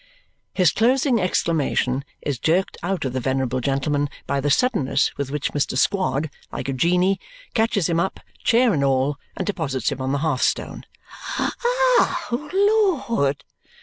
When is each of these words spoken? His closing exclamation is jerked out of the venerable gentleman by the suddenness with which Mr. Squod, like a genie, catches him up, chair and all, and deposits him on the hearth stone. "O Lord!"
His 0.55 0.71
closing 0.71 1.21
exclamation 1.21 2.03
is 2.23 2.39
jerked 2.39 2.75
out 2.81 3.05
of 3.05 3.13
the 3.13 3.19
venerable 3.19 3.61
gentleman 3.61 4.09
by 4.25 4.41
the 4.41 4.49
suddenness 4.49 5.15
with 5.15 5.29
which 5.29 5.51
Mr. 5.51 5.77
Squod, 5.77 6.31
like 6.51 6.67
a 6.67 6.73
genie, 6.73 7.19
catches 7.53 7.87
him 7.87 7.99
up, 7.99 8.19
chair 8.43 8.73
and 8.73 8.83
all, 8.83 9.17
and 9.37 9.45
deposits 9.45 9.91
him 9.91 10.01
on 10.01 10.11
the 10.11 10.17
hearth 10.25 10.41
stone. 10.41 10.85
"O 11.37 13.05
Lord!" 13.11 13.43